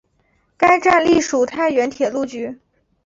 [0.57, 2.59] 该站隶属太原铁路局。